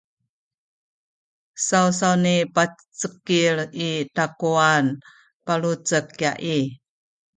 sawsawni 1.67 2.35
pacekil 2.55 3.55
i 3.87 3.89
takuwan 4.15 4.85
palucek 5.45 6.05
kya 6.17 6.31
i 6.57 6.57